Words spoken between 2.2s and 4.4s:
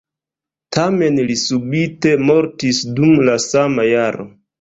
mortis dum la sama jaro.